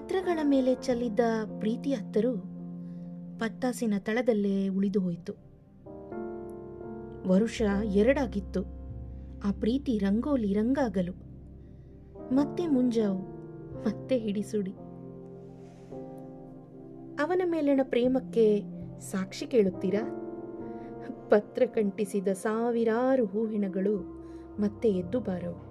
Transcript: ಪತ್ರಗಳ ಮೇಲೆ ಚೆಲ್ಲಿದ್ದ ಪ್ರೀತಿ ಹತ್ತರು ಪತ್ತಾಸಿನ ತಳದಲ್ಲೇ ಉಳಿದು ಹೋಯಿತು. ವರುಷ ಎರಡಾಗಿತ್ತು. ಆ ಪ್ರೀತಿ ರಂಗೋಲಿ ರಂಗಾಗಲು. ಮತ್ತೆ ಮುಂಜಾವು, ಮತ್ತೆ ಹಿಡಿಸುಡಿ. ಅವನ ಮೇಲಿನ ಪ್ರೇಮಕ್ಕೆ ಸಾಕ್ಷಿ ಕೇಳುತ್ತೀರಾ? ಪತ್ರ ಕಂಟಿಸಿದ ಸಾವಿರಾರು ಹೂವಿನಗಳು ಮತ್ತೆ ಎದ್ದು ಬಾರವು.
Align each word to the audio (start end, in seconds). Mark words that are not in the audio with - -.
ಪತ್ರಗಳ 0.00 0.38
ಮೇಲೆ 0.44 0.74
ಚೆಲ್ಲಿದ್ದ 0.74 1.20
ಪ್ರೀತಿ 1.58 1.92
ಹತ್ತರು 1.92 2.36
ಪತ್ತಾಸಿನ 3.38 3.94
ತಳದಲ್ಲೇ 3.98 4.68
ಉಳಿದು 4.68 5.00
ಹೋಯಿತು. 5.00 5.32
ವರುಷ 7.28 7.62
ಎರಡಾಗಿತ್ತು. 7.84 8.60
ಆ 9.44 9.52
ಪ್ರೀತಿ 9.60 9.98
ರಂಗೋಲಿ 9.98 10.52
ರಂಗಾಗಲು. 10.52 11.12
ಮತ್ತೆ 12.34 12.66
ಮುಂಜಾವು, 12.66 13.18
ಮತ್ತೆ 13.84 14.18
ಹಿಡಿಸುಡಿ. 14.18 14.70
ಅವನ 17.22 17.42
ಮೇಲಿನ 17.44 17.80
ಪ್ರೇಮಕ್ಕೆ 17.82 18.62
ಸಾಕ್ಷಿ 19.00 19.46
ಕೇಳುತ್ತೀರಾ? 19.46 20.08
ಪತ್ರ 21.28 21.62
ಕಂಟಿಸಿದ 21.66 22.28
ಸಾವಿರಾರು 22.28 23.26
ಹೂವಿನಗಳು 23.26 23.96
ಮತ್ತೆ 24.60 24.90
ಎದ್ದು 24.90 25.20
ಬಾರವು. 25.20 25.69